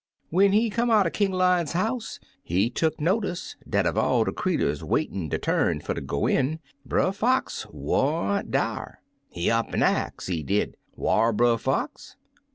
"When 0.31 0.51
he 0.51 0.71
come 0.71 0.89
outen 0.89 1.11
King 1.11 1.31
Lion's 1.31 1.73
house, 1.73 2.19
he 2.41 2.71
tuck 2.71 2.99
notice 2.99 3.55
dat 3.69 3.85
uv 3.85 3.97
all 3.97 4.23
de 4.23 4.31
creeturs 4.31 4.83
waitin' 4.83 5.29
der 5.29 5.37
turn 5.37 5.79
fer 5.79 5.93
ter 5.93 6.01
go 6.01 6.25
in. 6.25 6.59
Brer 6.83 7.11
Fox 7.11 7.67
wa'n't 7.69 8.49
dar. 8.49 9.03
He 9.29 9.51
up 9.51 9.71
an' 9.75 9.83
ax, 9.83 10.25
he 10.25 10.41
did, 10.41 10.75
*Whar 10.95 11.31
Brer 11.31 11.59
Fox?' 11.59 12.15